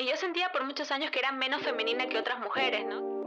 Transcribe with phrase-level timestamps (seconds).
[0.00, 3.18] Y yo sentía por muchos años que era menos femenina que otras mujeres, ¿no?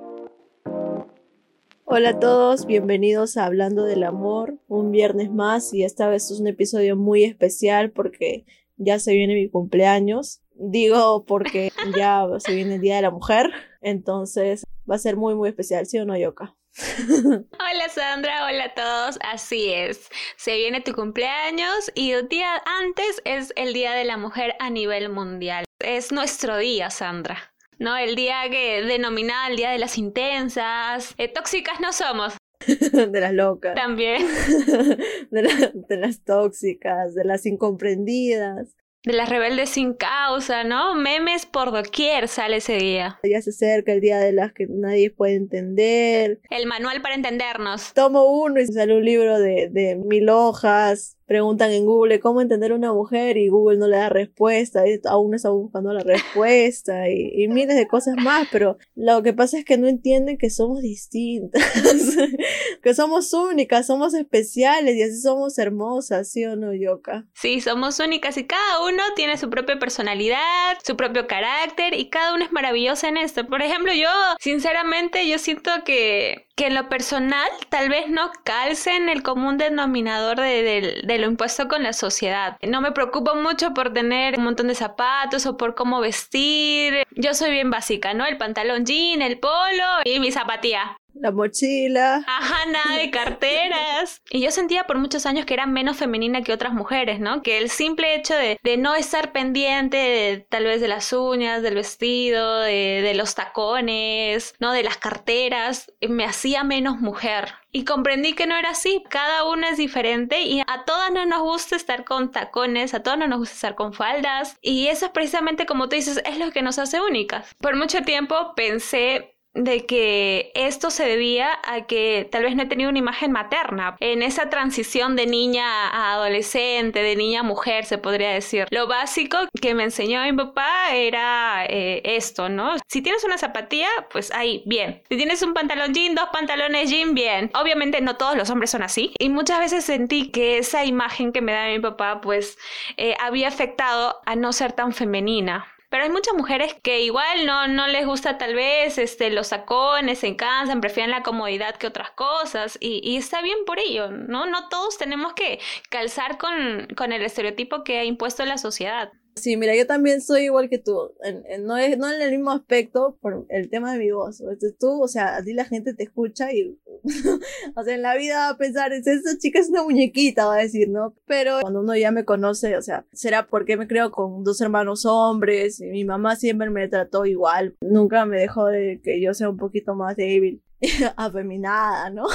[1.84, 6.40] Hola a todos, bienvenidos a Hablando del Amor, un viernes más y esta vez es
[6.40, 8.46] un episodio muy especial porque
[8.78, 10.42] ya se viene mi cumpleaños.
[10.54, 13.52] Digo porque ya se viene el Día de la Mujer,
[13.82, 16.56] entonces va a ser muy muy especial, ¿sí o no, Yoka?
[17.04, 20.08] Hola Sandra, hola a todos, así es.
[20.38, 24.70] Se viene tu cumpleaños y el día antes es el Día de la Mujer a
[24.70, 25.66] nivel mundial.
[25.84, 27.54] Es nuestro día, Sandra.
[27.80, 27.98] ¿No?
[27.98, 31.14] El día que denomina el Día de las Intensas.
[31.18, 32.38] Eh, tóxicas no somos.
[32.68, 33.76] de las locas.
[33.76, 34.22] También.
[35.32, 40.94] de, de las tóxicas, de las incomprendidas de las rebeldes sin causa, ¿no?
[40.94, 43.20] Memes por doquier sale ese día.
[43.24, 46.40] Ya se acerca el día de las que nadie puede entender.
[46.50, 47.94] El manual para entendernos.
[47.94, 52.74] Tomo uno y sale un libro de, de mil hojas preguntan en Google cómo entender
[52.74, 57.08] a una mujer y Google no le da respuesta, y aún está buscando la respuesta
[57.10, 60.82] y, miles de cosas más, pero lo que pasa es que no entienden que somos
[60.82, 61.64] distintas,
[62.84, 67.26] que somos únicas, somos especiales y así somos hermosas, ¿sí o no, Yoka?
[67.34, 72.36] Sí, somos únicas y cada uno tiene su propia personalidad, su propio carácter y cada
[72.36, 73.48] uno es maravilloso en esto.
[73.48, 78.96] Por ejemplo, yo, sinceramente, yo siento que que en lo personal tal vez no calce
[78.96, 82.58] en el común denominador de, lo impuesto con la sociedad.
[82.62, 87.04] No me preocupo mucho por tener un montón de zapatos o por cómo vestir.
[87.12, 88.26] Yo soy bien básica, ¿no?
[88.26, 92.24] El pantalón jean, el polo y mi zapatilla la mochila.
[92.28, 94.22] Ajá, nada de carteras.
[94.30, 97.42] Y yo sentía por muchos años que era menos femenina que otras mujeres, ¿no?
[97.42, 102.60] Que el simple hecho de, no estar pendiente tal vez de las uñas, del vestido,
[102.62, 104.72] de, de los tacones, ¿no?
[104.72, 107.54] De las carteras, me hacía menos mujer.
[107.72, 111.42] Y comprendí que no era así, cada una es diferente y a todas no nos
[111.42, 115.12] gusta estar con tacones, a todas no nos gusta estar con faldas y eso es
[115.12, 117.56] precisamente como tú dices, es lo que nos hace únicas.
[117.60, 122.68] Por mucho tiempo pensé de que esto se debía a que tal vez no he
[122.68, 127.86] tenido una imagen materna en esa transición de niña a adolescente, de niña a mujer,
[127.86, 128.68] se podría decir.
[128.70, 132.76] Lo básico que me enseñó mi papá era eh, esto, ¿no?
[132.88, 135.02] Si tienes una zapatilla, pues ahí, bien.
[135.10, 137.52] Si tienes un pantalón jean, dos pantalones jean, bien.
[137.54, 139.14] Obviamente no todos los hombres son así.
[139.20, 142.58] Y muchas veces sentí que esa imagen que me da mi papá, pues
[142.98, 145.68] eh, había afectado a no ser tan femenina.
[145.92, 150.20] Pero hay muchas mujeres que igual no, no les gusta tal vez este, los sacones,
[150.20, 154.46] se cansan, prefieren la comodidad que otras cosas y, y está bien por ello, ¿no?
[154.46, 155.60] No todos tenemos que
[155.90, 159.12] calzar con, con el estereotipo que ha impuesto la sociedad.
[159.36, 161.14] Sí, mira, yo también soy igual que tú.
[161.60, 164.42] no, es, no en el mismo aspecto por el tema de mi voz.
[164.80, 166.78] tú, o sea, a ti la gente te escucha y,
[167.76, 170.62] o sea, en la vida va a pensar, esa chica es una muñequita, va a
[170.62, 171.16] decir, ¿no?
[171.26, 175.06] Pero cuando uno ya me conoce, o sea, será porque me creo con dos hermanos
[175.06, 177.76] hombres y mi mamá siempre me trató igual.
[177.82, 180.62] Nunca me dejó de que yo sea un poquito más débil.
[181.16, 182.26] afeminada, ¿no?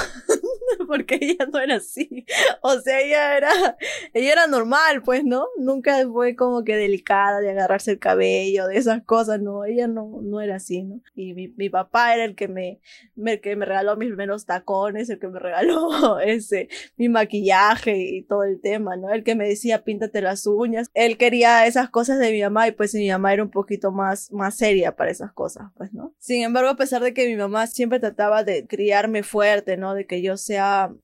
[0.87, 2.25] Porque ella no era así.
[2.61, 3.77] O sea, ella era,
[4.13, 5.47] ella era normal, pues, ¿no?
[5.57, 10.19] Nunca fue como que delicada de agarrarse el cabello, de esas cosas, no, ella no,
[10.21, 11.01] no era así, ¿no?
[11.15, 12.79] Y mi, mi papá era el que me,
[13.15, 18.23] me, que me regaló mis primeros tacones, el que me regaló ese, mi maquillaje y
[18.23, 19.11] todo el tema, ¿no?
[19.11, 20.89] El que me decía píntate las uñas.
[20.93, 24.31] Él quería esas cosas de mi mamá y pues mi mamá era un poquito más,
[24.31, 26.13] más seria para esas cosas, pues, ¿no?
[26.19, 29.93] Sin embargo, a pesar de que mi mamá siempre trataba de criarme fuerte, ¿no?
[29.93, 30.56] De que yo sea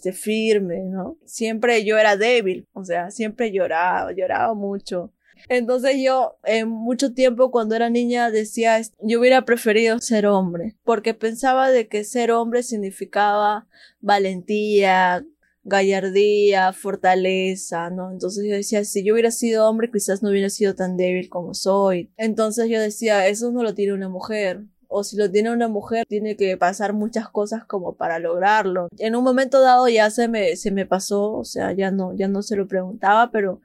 [0.04, 1.18] de firme, ¿no?
[1.26, 5.12] Siempre yo era débil, o sea, siempre lloraba, lloraba mucho.
[5.50, 11.14] Entonces yo en mucho tiempo cuando era niña decía, yo hubiera preferido ser hombre, porque
[11.14, 13.68] pensaba de que ser hombre significaba
[14.00, 15.26] valentía,
[15.64, 18.12] gallardía, fortaleza, ¿no?
[18.12, 21.54] Entonces yo decía, si yo hubiera sido hombre, quizás no hubiera sido tan débil como
[21.54, 22.12] soy.
[22.18, 26.06] Entonces yo decía, eso no lo tiene una mujer o si lo tiene una mujer,
[26.08, 28.90] tiene que pasar muchas cosas como para lograrlo.
[29.00, 32.28] En un momento dado ya se me, se me pasó, o sea, ya no, ya
[32.28, 33.62] no se lo preguntaba, pero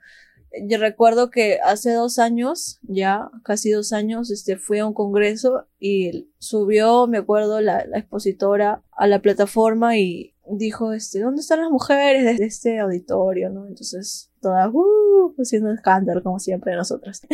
[0.66, 5.66] yo recuerdo que hace dos años, ya casi dos años, este, fui a un congreso
[5.78, 11.70] y subió, me acuerdo, la, expositora a la plataforma y dijo, este, ¿dónde están las
[11.70, 13.66] mujeres de este auditorio, no?
[13.66, 17.26] Entonces, todas, uh, haciendo escándalo, como siempre nosotras.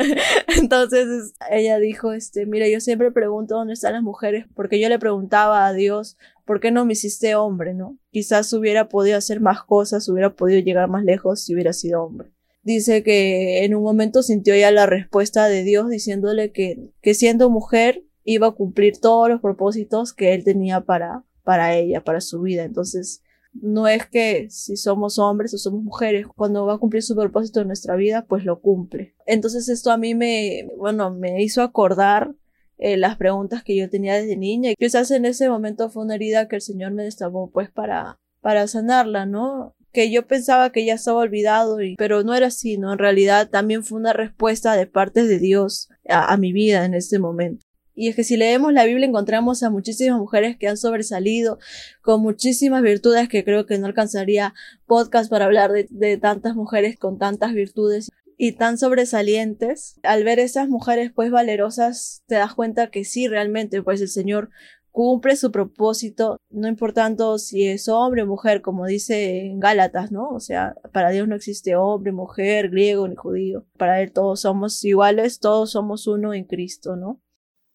[0.60, 5.00] Entonces, ella dijo, este, mira, yo siempre pregunto dónde están las mujeres, porque yo le
[5.00, 7.98] preguntaba a Dios, ¿por qué no me hiciste hombre, no?
[8.12, 12.32] Quizás hubiera podido hacer más cosas, hubiera podido llegar más lejos si hubiera sido hombre.
[12.62, 17.48] Dice que en un momento sintió ya la respuesta de Dios diciéndole que, que siendo
[17.50, 22.42] mujer iba a cumplir todos los propósitos que él tenía para, para ella, para su
[22.42, 22.64] vida.
[22.64, 23.22] Entonces,
[23.52, 27.60] No es que si somos hombres o somos mujeres, cuando va a cumplir su propósito
[27.60, 29.14] en nuestra vida, pues lo cumple.
[29.26, 32.34] Entonces esto a mí me, bueno, me hizo acordar
[32.78, 36.14] eh, las preguntas que yo tenía desde niña y quizás en ese momento fue una
[36.14, 39.74] herida que el Señor me destapó pues para, para sanarla, ¿no?
[39.92, 42.92] Que yo pensaba que ya estaba olvidado, y, pero no era así, ¿no?
[42.92, 47.18] En realidad también fue una respuesta de parte de Dios a, mi vida en este
[47.18, 47.64] momento.
[47.94, 51.58] Y es que si leemos la Biblia encontramos a muchísimas mujeres que han sobresalido
[52.02, 54.54] con muchísimas virtudes que creo que no alcanzaría
[54.86, 60.00] podcast para hablar de, de tantas mujeres con tantas virtudes y tan sobresalientes.
[60.02, 64.48] Al ver esas mujeres pues valerosas te das cuenta que sí realmente pues el Señor
[64.90, 70.28] cumple su propósito, no importando si es hombre o mujer, como dice en Gálatas, ¿no?
[70.30, 73.64] O sea, para Dios no existe hombre, mujer, griego ni judío.
[73.76, 77.20] Para Él todos somos iguales, todos somos uno en Cristo, ¿no?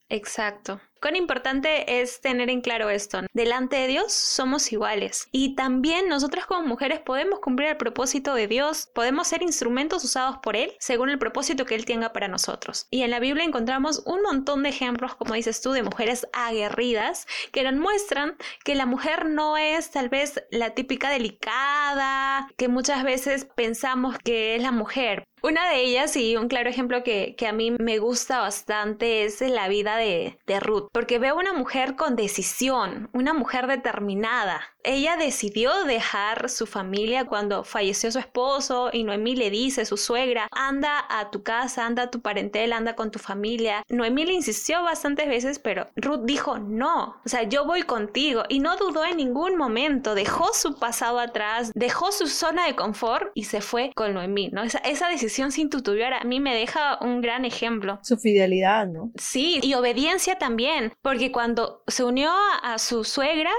[0.10, 0.80] Exacto.
[1.02, 3.22] Cuán importante es tener en claro esto.
[3.34, 5.28] Delante de Dios somos iguales.
[5.32, 10.38] Y también nosotras como mujeres podemos cumplir el propósito de Dios, podemos ser instrumentos usados
[10.38, 12.88] por Él según el propósito que Él tenga para nosotros.
[12.90, 17.28] Y en la Biblia encontramos un montón de ejemplos, como dices tú, de mujeres aguerridas
[17.52, 23.04] que nos muestran que la mujer no es tal vez la típica delicada, que muchas
[23.04, 25.24] veces pensamos que es la mujer.
[25.44, 29.68] Una de ellas y un claro ejemplo que, a mí me gusta bastante es la
[29.68, 34.62] vida de, de Ruth porque veo una mujer con decisión, una mujer determinada.
[34.84, 40.48] Ella decidió dejar su familia cuando falleció su esposo y Noemí le dice, su suegra,
[40.52, 43.84] anda a tu casa, anda a tu parentela, anda con tu familia.
[43.90, 48.60] Noemí le insistió bastantes veces, pero Ruth dijo no, o sea, yo voy contigo y
[48.60, 53.46] no dudó en ningún momento, dejó su pasado atrás, dejó su zona de confort y
[53.46, 54.64] se fue con Noemí, ¿no?
[54.64, 58.00] Esa, esa decisión sin tutubiar a mí me deja un gran ejemplo.
[58.04, 59.12] Su fidelidad, ¿no?
[59.16, 62.32] Sí, y obediencia también porque cuando se unió
[62.62, 63.52] a, su suegra,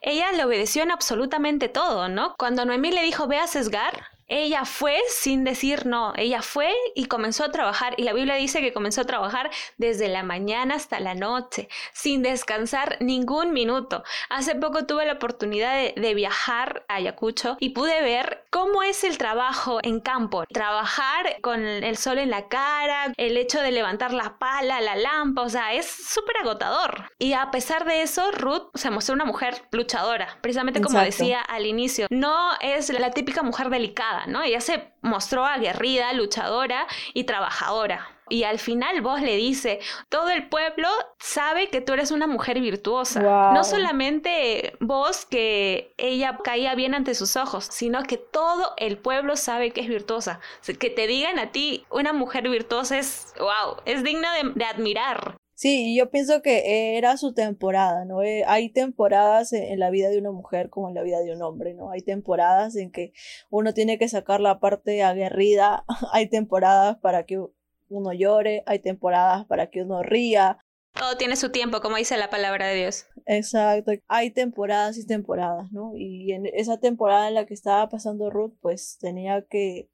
[0.00, 2.34] ella le obedeció en absolutamente todo, ¿no?
[2.38, 7.04] Cuando Noemí le dijo, ve a sesgar, ella fue sin decir no, ella fue y
[7.04, 11.00] comenzó a trabajar y la Biblia dice que comenzó a trabajar desde la mañana hasta
[11.00, 14.02] la noche, sin descansar ningún minuto.
[14.30, 19.18] Hace poco tuve la oportunidad de, viajar a Ayacucho y pude ver cómo es el
[19.18, 24.38] trabajo en campo, trabajar con el sol en la cara, el hecho de levantar la
[24.38, 27.10] pala, la lampa, o sea, es súper agotador.
[27.18, 31.66] Y a pesar de eso, Ruth se mostró una mujer luchadora, precisamente como decía al
[31.66, 34.42] inicio, no es la típica mujer delicada, ¿no?
[34.42, 38.08] Ella se mostró aguerrida, luchadora y trabajadora.
[38.28, 40.88] Y al final vos le dice, todo el pueblo
[41.18, 43.20] sabe que tú eres una mujer virtuosa.
[43.52, 49.36] No solamente vos que ella caía bien ante sus ojos, sino que todo el pueblo
[49.36, 50.40] sabe que es virtuosa.
[50.78, 55.36] Que te digan a ti una mujer virtuosa es, wow, es digna de admirar.
[55.62, 58.20] Sí, yo pienso que era su temporada, ¿no?
[58.24, 61.40] Eh, hay temporadas en la vida de una mujer como en la vida de un
[61.40, 61.92] hombre, ¿no?
[61.92, 63.12] Hay temporadas en que
[63.48, 67.40] uno tiene que sacar la parte aguerrida, hay temporadas para que
[67.88, 70.58] uno llore, hay temporadas para que uno ría.
[70.98, 73.06] Todo tiene su tiempo, como dice la palabra de Dios.
[73.26, 75.92] Exacto, hay temporadas y temporadas, ¿no?
[75.94, 79.91] Y en esa temporada en la que estaba pasando Ruth, pues tenía que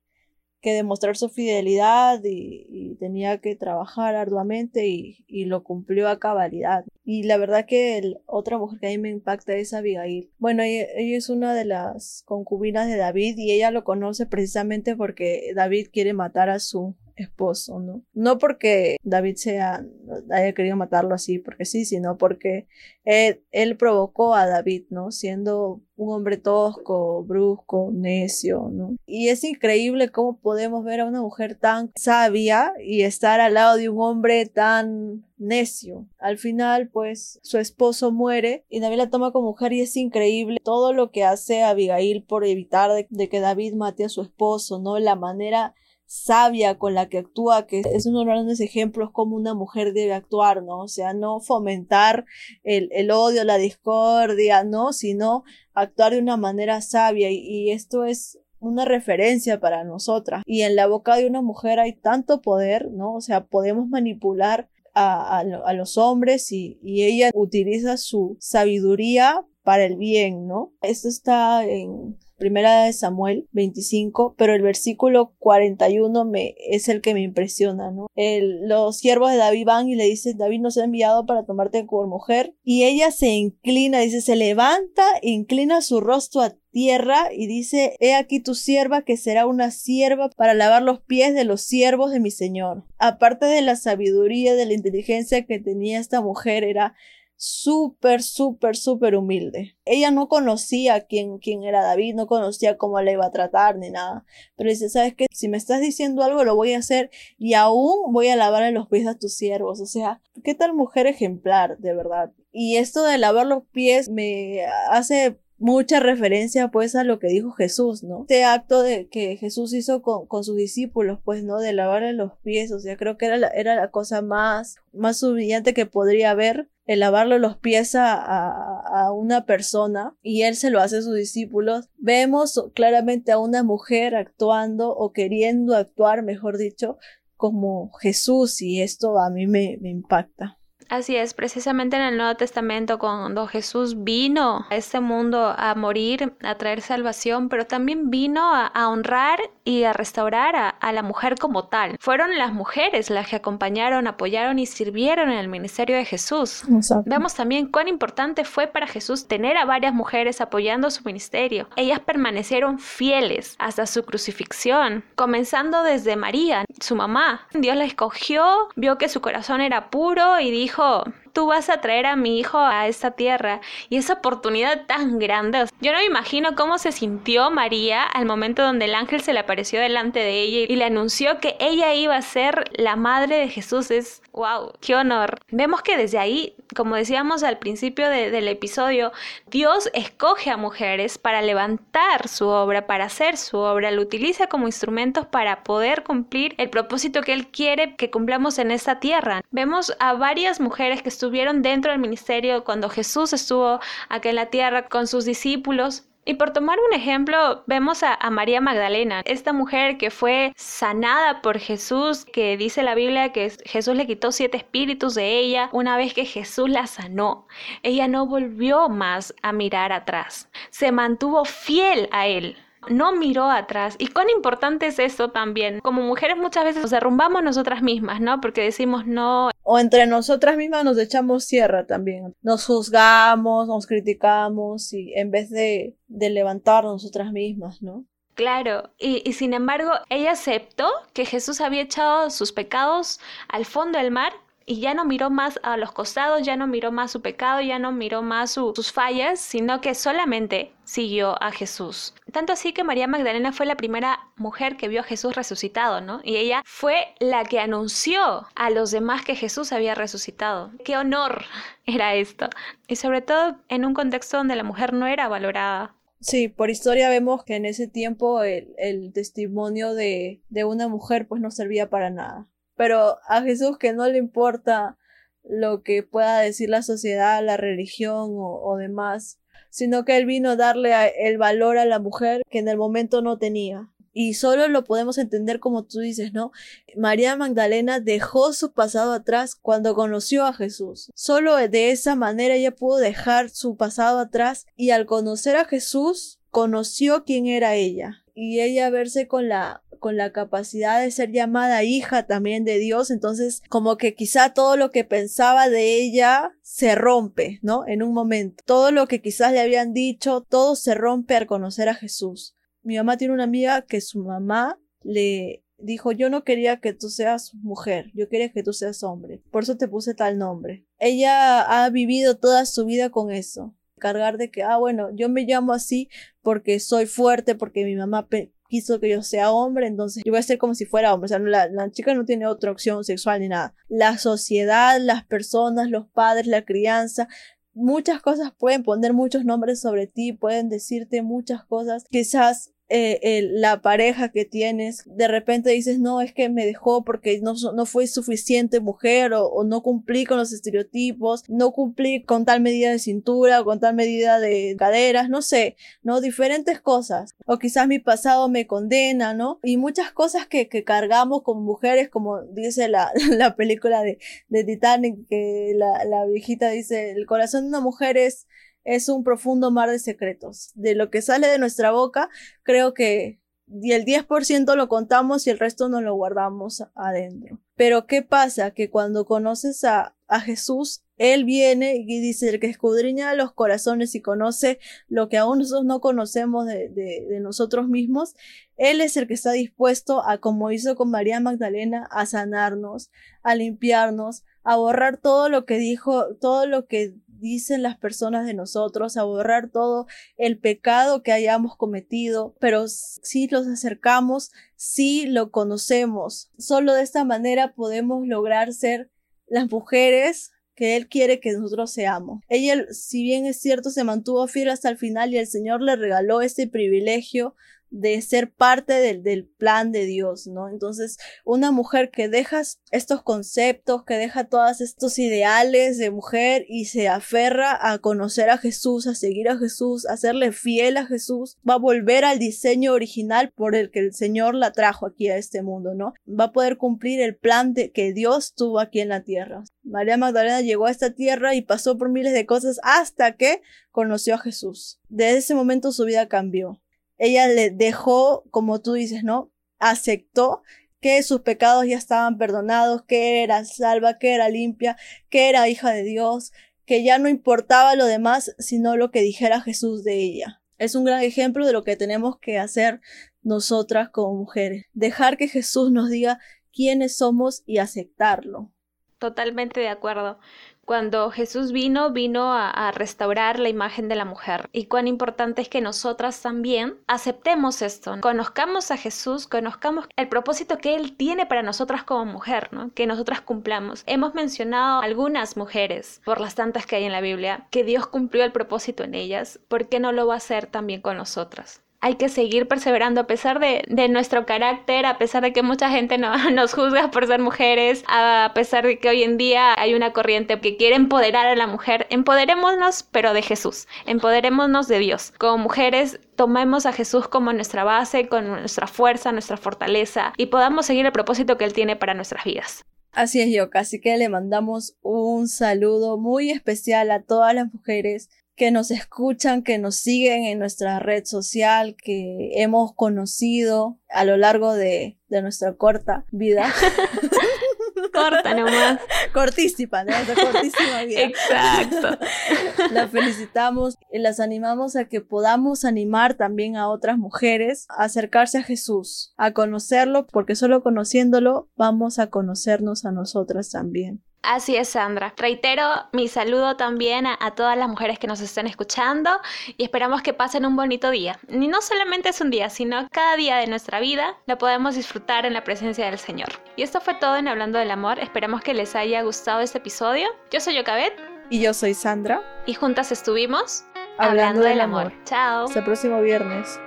[0.60, 6.84] que demostrar su fidelidad y, tenía que trabajar arduamente y, lo cumplió a cabalidad.
[7.04, 10.30] Y la verdad que otra mujer que a mí me impacta es Abigail.
[10.38, 15.52] Bueno, ella, es una de las concubinas de David y ella lo conoce precisamente porque
[15.54, 18.02] David quiere matar a su esposo, ¿no?
[18.12, 19.84] No porque David sea,
[20.30, 22.66] haya querido matarlo así, porque sí, sino porque
[23.04, 25.10] él, provocó a David, ¿no?
[25.10, 28.96] Siendo un hombre tosco, brusco, necio, ¿no?
[29.06, 33.76] Y es increíble cómo podemos ver a una mujer tan sabia y estar al lado
[33.76, 36.06] de un hombre tan necio.
[36.18, 40.58] Al final, pues, su esposo muere y David la toma como mujer y es increíble
[40.62, 44.98] todo lo que hace Abigail por evitar de que David mate a su esposo, ¿no?
[44.98, 45.74] La manera
[46.08, 49.92] sabia con la que actúa, que es uno de los grandes ejemplos como una mujer
[49.92, 50.78] debe actuar, ¿no?
[50.78, 52.24] O sea, no fomentar
[52.64, 54.94] el, el odio, la discordia, ¿no?
[54.94, 60.42] Sino actuar de una manera sabia y, y esto es una referencia para nosotras.
[60.46, 63.14] Y en la boca de una mujer hay tanto poder, ¿no?
[63.14, 69.84] O sea, podemos manipular a, a, los hombres y, y, ella utiliza su sabiduría para
[69.84, 70.72] el bien, ¿no?
[70.80, 77.14] Esto está en primera de Samuel 25, pero el versículo 41 me, es el que
[77.14, 78.06] me impresiona, ¿no?
[78.14, 81.84] El, los siervos de David van y le dicen, David nos ha enviado para tomarte
[81.84, 87.46] por mujer, y ella se inclina, dice, se levanta, inclina su rostro a tierra y
[87.46, 91.62] dice, he aquí tu sierva que será una sierva para lavar los pies de los
[91.62, 92.84] siervos de mi señor.
[92.98, 96.94] Aparte de la sabiduría, de la inteligencia que tenía esta mujer, era
[97.38, 99.76] súper, súper, súper humilde.
[99.84, 103.90] Ella no conocía quién, quién era David, no conocía cómo le iba a tratar ni
[103.90, 104.26] nada.
[104.56, 105.26] Pero dice, ¿sabes qué?
[105.32, 108.88] Si me estás diciendo algo, lo voy a hacer y aún voy a lavar los
[108.88, 109.80] pies a tus siervos.
[109.80, 112.32] O sea, ¿qué tal mujer ejemplar, de verdad?
[112.50, 117.50] Y esto de lavar los pies me hace mucha referencia pues a lo que dijo
[117.50, 118.22] Jesús, ¿no?
[118.22, 121.58] Este acto de que Jesús hizo con, con sus discípulos, pues, ¿no?
[121.58, 125.22] De lavarle los pies, o sea, creo que era la, era la cosa más, más
[125.22, 130.70] humillante que podría haber, el lavarle los pies a, a, una persona y él se
[130.70, 131.90] lo hace a sus discípulos.
[131.98, 136.96] Vemos claramente a una mujer actuando o queriendo actuar, mejor dicho,
[137.36, 140.57] como Jesús y esto a mí me, me impacta.
[140.88, 146.32] Así es, precisamente en el Nuevo Testamento cuando Jesús vino a este mundo a morir,
[146.42, 151.64] a traer salvación, pero también vino a, honrar y a restaurar a, la mujer como
[151.64, 151.98] tal.
[152.00, 156.62] Fueron las mujeres las que acompañaron, apoyaron y sirvieron en el ministerio de Jesús.
[157.04, 161.68] Vemos también cuán importante fue para Jesús tener a varias mujeres apoyando su ministerio.
[161.76, 167.46] Ellas permanecieron fieles hasta su crucifixión, comenzando desde María, su mamá.
[167.52, 171.04] Dios la escogió, vio que su corazón era puro y dijo, 课。
[171.32, 175.66] Tú vas a traer a mi hijo a esta tierra y esa oportunidad tan grande.
[175.80, 179.40] Yo no me imagino cómo se sintió María al momento donde el ángel se le
[179.40, 183.48] apareció delante de ella y le anunció que ella iba a ser la madre de
[183.48, 183.90] Jesús.
[183.90, 185.40] Es wow, qué honor.
[185.50, 189.12] Vemos que desde ahí, como decíamos al principio del episodio,
[189.50, 194.66] Dios escoge a mujeres para levantar su obra, para hacer su obra, lo utiliza como
[194.66, 199.42] instrumentos para poder cumplir el propósito que Él quiere que cumplamos en esta tierra.
[199.50, 204.88] Vemos a varias mujeres que dentro del ministerio cuando Jesús estuvo aquí en la tierra
[204.88, 210.10] con sus discípulos y por tomar un ejemplo, vemos a, María Magdalena, esta mujer que
[210.10, 215.38] fue sanada por Jesús, que dice la Biblia que Jesús le quitó siete espíritus de
[215.38, 217.46] ella una vez que Jesús la sanó.
[217.82, 222.58] Ella no volvió más a mirar atrás, se mantuvo fiel a él
[222.88, 223.96] no miró atrás.
[223.98, 225.80] ¿Y cuán importante es eso también?
[225.80, 228.40] Como mujeres muchas veces nos derrumbamos nosotras mismas, ¿no?
[228.40, 229.50] Porque decimos no.
[229.70, 232.34] O entre nosotras mismas nos echamos sierra también.
[232.40, 238.06] Nos juzgamos, nos criticamos y en vez de, de levantarnos nosotras mismas, ¿no?
[238.32, 243.98] Claro, y, y, sin embargo, ella aceptó que Jesús había echado sus pecados al fondo
[243.98, 244.32] del mar
[244.68, 247.78] y ya no miró más a los costados, ya no miró más su pecado, ya
[247.78, 252.14] no miró más sus fallas, sino que solamente siguió a Jesús.
[252.32, 256.20] Tanto así que María Magdalena fue la primera mujer que vio a Jesús resucitado, ¿no?
[256.22, 260.70] Y ella fue la que anunció a los demás que Jesús había resucitado.
[260.84, 261.44] ¡Qué honor
[261.86, 262.50] era esto!
[262.86, 265.94] Y sobre todo en un contexto donde la mujer no era valorada.
[266.20, 271.26] Sí, por historia vemos que en ese tiempo el, el testimonio de, de una mujer
[271.26, 272.48] pues no servía para nada
[272.78, 274.96] pero a Jesús que no le importa
[275.42, 280.56] lo que pueda decir la sociedad, la religión o, demás, sino que él vino a
[280.56, 283.90] darle el valor a la mujer que en el momento no tenía.
[284.12, 286.52] Y solo lo podemos entender como tú dices, ¿no?
[286.96, 291.10] María Magdalena dejó su pasado atrás cuando conoció a Jesús.
[291.14, 296.38] Solo de esa manera ella pudo dejar su pasado atrás y al conocer a Jesús
[296.50, 298.24] conoció quién era ella.
[298.34, 303.10] Y ella verse con la con la capacidad de ser llamada hija también de Dios,
[303.10, 307.86] entonces como que quizá todo lo que pensaba de ella se rompe, ¿no?
[307.86, 308.62] En un momento.
[308.66, 312.56] Todo lo que quizás le habían dicho, todo se rompe al conocer a Jesús.
[312.82, 317.08] Mi mamá tiene una amiga que su mamá le dijo, yo no quería que tú
[317.08, 320.86] seas mujer, yo quería que tú seas hombre, por eso te puse tal nombre.
[320.98, 325.42] Ella ha vivido toda su vida con eso, cargar de que, ah, bueno, yo me
[325.42, 326.08] llamo así
[326.42, 328.28] porque soy fuerte, porque mi mamá
[328.68, 331.26] quiso que yo sea hombre, entonces yo voy a ser como si fuera hombre.
[331.26, 333.74] O sea, la, la, chica no tiene otra opción sexual ni nada.
[333.88, 337.28] La sociedad, las personas, los padres, la crianza,
[337.72, 342.04] muchas cosas pueden poner muchos nombres sobre ti, pueden decirte muchas cosas.
[342.10, 347.38] Quizás eh, la pareja que tienes, de repente dices, no, es que me dejó porque
[347.40, 352.62] no, no fue suficiente mujer o, no cumplí con los estereotipos, no cumplí con tal
[352.62, 356.20] medida de cintura o con tal medida de caderas, no sé, ¿no?
[356.20, 357.34] Diferentes cosas.
[357.46, 359.60] O quizás mi pasado me condena, ¿no?
[359.62, 364.18] Y muchas cosas que, que cargamos como mujeres, como dice la, la película de,
[364.48, 368.46] de Titanic, que la, la viejita dice, el corazón de una mujer es
[368.88, 370.72] es un profundo mar de secretos.
[370.74, 372.30] De lo que sale de nuestra boca,
[372.62, 373.38] creo que
[373.70, 377.60] el 10% lo contamos y el resto nos lo guardamos adentro.
[377.76, 378.70] Pero ¿qué pasa?
[378.70, 384.14] Que cuando conoces a, a Jesús, Él viene y dice, el que escudriña los corazones
[384.14, 388.34] y conoce lo que aún nosotros no conocemos de, de nosotros mismos,
[388.78, 393.10] Él es el que está dispuesto a, como hizo con María Magdalena, a sanarnos,
[393.42, 398.54] a limpiarnos, a borrar todo lo que dijo, todo lo que dicen las personas de
[398.54, 405.50] nosotros, a borrar todo el pecado que hayamos cometido, pero si los acercamos, si lo
[405.50, 406.50] conocemos.
[406.58, 409.10] Solo de esta manera podemos lograr ser
[409.46, 412.44] las mujeres que Él quiere que nosotros seamos.
[412.48, 415.96] Ella, si bien es cierto, se mantuvo fiel hasta el final y el Señor le
[415.96, 417.56] regaló ese privilegio
[417.90, 420.68] de ser parte del, del, plan de Dios, ¿no?
[420.68, 426.86] Entonces, una mujer que deja estos conceptos, que deja todos estos ideales de mujer y
[426.86, 431.56] se aferra a conocer a Jesús, a seguir a Jesús, a serle fiel a Jesús,
[431.68, 435.36] va a volver al diseño original por el que el Señor la trajo aquí a
[435.36, 436.14] este mundo, ¿no?
[436.28, 439.64] Va a poder cumplir el plan de, que Dios tuvo aquí en la tierra.
[439.82, 444.34] María Magdalena llegó a esta tierra y pasó por miles de cosas hasta que conoció
[444.34, 445.00] a Jesús.
[445.08, 446.80] Desde ese momento su vida cambió
[447.18, 449.52] ella le dejó, como tú dices, ¿no?
[449.78, 450.62] Aceptó
[451.00, 454.96] que sus pecados ya estaban perdonados, que era salva, que era limpia,
[455.28, 456.52] que era hija de Dios,
[456.84, 460.62] que ya no importaba lo demás, sino lo que dijera Jesús de ella.
[460.78, 463.00] Es un gran ejemplo de lo que tenemos que hacer
[463.42, 464.86] nosotras como mujeres.
[464.92, 466.40] Dejar que Jesús nos diga
[466.72, 468.72] quiénes somos y aceptarlo.
[469.18, 470.38] Totalmente de acuerdo.
[470.88, 474.70] Cuando Jesús vino, vino a, restaurar la imagen de la mujer.
[474.72, 480.78] Y cuán importante es que nosotras también aceptemos esto, conozcamos a Jesús, conozcamos el propósito
[480.78, 482.90] que Él tiene para nosotras como mujer, ¿no?
[482.94, 484.02] que nosotras cumplamos.
[484.06, 488.42] Hemos mencionado algunas mujeres, por las tantas que hay en la Biblia, que Dios cumplió
[488.42, 489.60] el propósito en ellas.
[489.68, 491.82] ¿Por qué no lo va a hacer también con nosotras?
[492.00, 496.18] Hay que seguir perseverando a pesar de, nuestro carácter, a pesar de que mucha gente
[496.18, 500.12] no, nos juzga por ser mujeres, a pesar de que hoy en día hay una
[500.12, 502.06] corriente que quiere empoderar a la mujer.
[502.10, 503.88] Empoderémonos, pero de Jesús.
[504.06, 505.32] Empoderémonos de Dios.
[505.38, 510.86] Como mujeres, tomemos a Jesús como nuestra base, con nuestra fuerza, nuestra fortaleza y podamos
[510.86, 512.84] seguir el propósito que Él tiene para nuestras vidas.
[513.12, 518.28] Así es, yo, así que le mandamos un saludo muy especial a todas las mujeres
[518.58, 524.36] que nos escuchan, que nos siguen en nuestra red social, que hemos conocido a lo
[524.36, 526.66] largo de, nuestra corta vida.
[528.12, 529.00] Corta nomás.
[529.32, 530.12] Cortísima, ¿no?
[530.34, 531.20] cortísima vida.
[531.20, 532.18] Exacto.
[532.92, 538.58] La felicitamos y las animamos a que podamos animar también a otras mujeres a acercarse
[538.58, 544.22] a Jesús, a conocerlo, porque solo conociéndolo vamos a conocernos a nosotras también.
[544.42, 545.34] Así es, Sandra.
[545.36, 549.30] Reitero mi saludo también a, todas las mujeres que nos estén escuchando
[549.76, 551.38] y esperamos que pasen un bonito día.
[551.48, 555.44] Y no solamente es un día, sino cada día de nuestra vida lo podemos disfrutar
[555.44, 556.48] en la presencia del Señor.
[556.76, 558.18] Y esto fue todo en Hablando del Amor.
[558.20, 560.28] Esperamos que les haya gustado este episodio.
[560.50, 561.14] Yo soy Yocabet.
[561.50, 562.42] Y yo soy Sandra.
[562.66, 563.84] Y juntas estuvimos
[564.18, 565.06] Hablando, del, amor.
[565.06, 565.24] amor.
[565.24, 565.64] Chao.
[565.64, 566.78] Hasta el próximo viernes.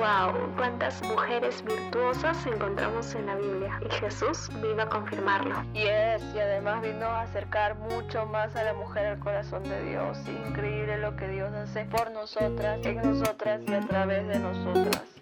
[0.00, 0.32] ¡Wow!
[0.56, 3.78] ¿Cuántas mujeres virtuosas encontramos en la Biblia?
[3.84, 5.62] Y Jesús vino a confirmarlo.
[5.74, 10.16] Yes, y además vino a acercar mucho más a la mujer al corazón de Dios.
[10.26, 15.19] Increíble lo que Dios hace por nosotras, en nosotras y a través de nosotras.